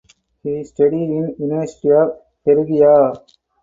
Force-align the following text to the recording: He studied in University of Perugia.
He 0.41 0.63
studied 0.63 0.95
in 1.11 1.35
University 1.37 1.91
of 1.91 2.17
Perugia. 2.43 3.21